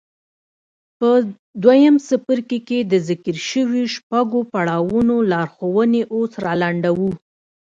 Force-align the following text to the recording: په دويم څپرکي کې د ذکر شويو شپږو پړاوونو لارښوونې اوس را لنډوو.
په 0.99 1.09
دويم 1.63 1.95
څپرکي 2.07 2.59
کې 2.67 2.79
د 2.91 2.93
ذکر 3.07 3.35
شويو 3.49 3.91
شپږو 3.95 4.39
پړاوونو 4.51 5.15
لارښوونې 5.31 6.01
اوس 6.15 6.31
را 6.43 6.53
لنډوو. 6.61 7.09